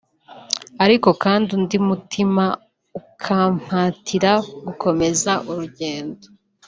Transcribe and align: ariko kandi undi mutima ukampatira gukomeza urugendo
ariko 0.83 1.09
kandi 1.23 1.47
undi 1.57 1.77
mutima 1.87 2.43
ukampatira 2.99 4.31
gukomeza 4.65 5.31
urugendo 5.49 6.25